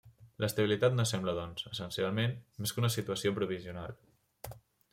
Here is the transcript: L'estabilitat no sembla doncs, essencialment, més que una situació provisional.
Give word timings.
L'estabilitat 0.43 0.95
no 0.99 1.03
sembla 1.09 1.35
doncs, 1.39 1.67
essencialment, 1.75 2.33
més 2.63 2.73
que 2.77 2.83
una 2.85 2.91
situació 2.97 3.35
provisional. 3.39 3.95